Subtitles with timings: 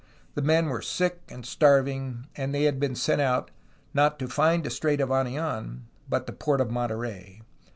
[0.33, 3.51] The men were sick and starving, and they had been sent out,
[3.93, 7.43] not to find a Strait of Anidn, but the port of Monterey.